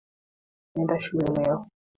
Naenda 0.73 0.97
shule 1.03 1.27
leo. 1.37 1.57